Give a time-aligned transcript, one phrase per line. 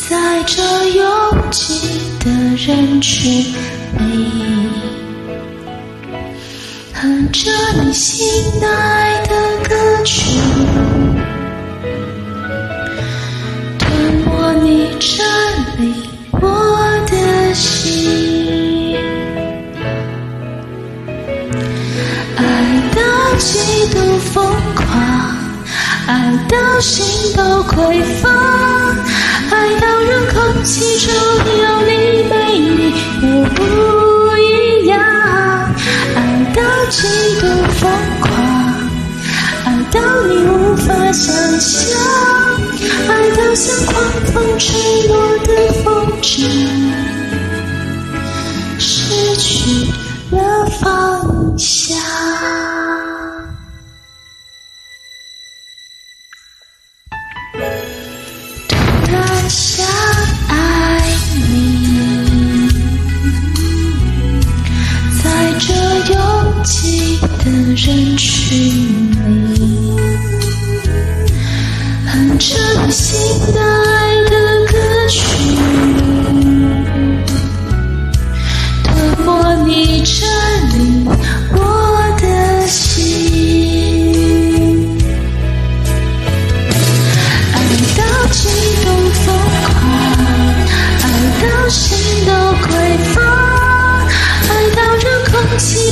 [0.09, 1.73] 在这拥挤
[2.21, 2.31] 的
[2.65, 3.29] 人群
[3.99, 4.31] 里，
[6.95, 7.51] 哼着
[7.83, 8.25] 你心
[8.65, 9.10] 爱。
[10.05, 10.39] 去，
[13.79, 15.27] 吞没你占
[15.79, 15.95] 领
[16.41, 16.79] 我
[17.11, 18.97] 的心，
[22.37, 23.01] 爱到
[23.37, 24.87] 极度疯狂，
[26.07, 31.70] 爱到心都匮乏，爱到让空气中。
[44.27, 46.49] 风吹落的风筝，
[48.79, 49.91] 失去
[50.35, 51.97] 了方向。